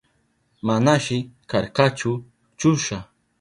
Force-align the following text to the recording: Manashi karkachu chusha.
Manashi 0.65 1.17
karkachu 1.49 2.11
chusha. 2.59 2.97